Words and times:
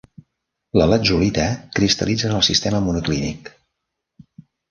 La 0.81 0.85
latzulita 0.91 1.43
cristal·litza 1.79 2.27
en 2.31 2.35
el 2.39 2.43
sistema 2.49 2.81
monoclínic. 2.87 3.53